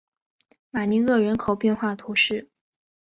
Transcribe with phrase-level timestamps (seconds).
[0.71, 2.49] 马尼厄人口变化图示